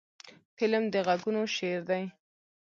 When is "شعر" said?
1.55-1.81